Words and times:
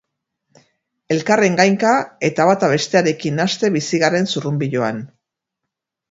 Elkarren 1.15 1.57
gainka 1.59 1.91
eta 2.29 2.47
bata 2.51 2.69
bestearekin 2.71 3.37
nahaste 3.41 3.69
bizi 3.75 3.99
garen 4.05 4.25
zurrunbiloan. 4.33 5.03